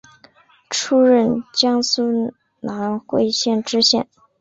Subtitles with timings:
[0.71, 4.07] 出任江苏南汇县知县。